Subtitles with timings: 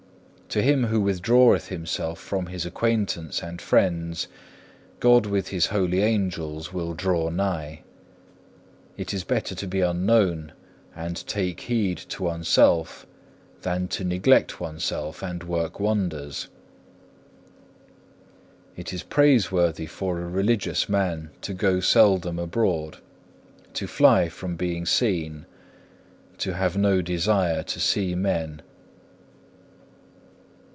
[0.53, 4.27] To him who withdraweth himself from his acquaintance and friends
[4.99, 7.83] God with his holy angels will draw nigh.
[8.97, 10.51] It is better to be unknown
[10.93, 13.07] and take heed to oneself
[13.61, 16.49] than to neglect oneself and work wonders.
[18.75, 22.97] It is praiseworthy for a religious man to go seldom abroad,
[23.75, 25.45] to fly from being seen,
[26.39, 28.61] to have no desire to see men.